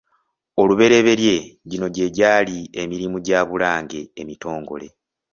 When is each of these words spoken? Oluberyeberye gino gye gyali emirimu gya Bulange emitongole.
Oluberyeberye 0.61 1.35
gino 1.69 1.87
gye 1.95 2.07
gyali 2.17 2.57
emirimu 2.81 3.17
gya 3.25 3.39
Bulange 3.49 4.01
emitongole. 4.21 4.87